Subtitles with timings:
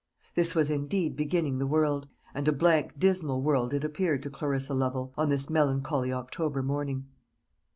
[0.33, 4.73] This was indeed beginning the world; and a blank dismal world it appeared to Clarissa
[4.73, 7.05] Lovel, on this melancholy October morning.